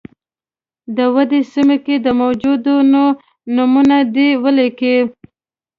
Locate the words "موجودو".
2.21-2.71